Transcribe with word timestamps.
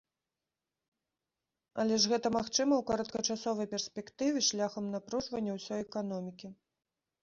Але 1.83 1.95
ж 2.05 2.11
гэта 2.15 2.27
магчыма 2.37 2.73
ў 2.79 2.83
кароткачасовай 2.89 3.71
перспектыве 3.77 4.39
шляхам 4.51 4.93
напружвання 4.99 5.51
ўсёй 5.63 5.79
эканомікі. 5.91 6.47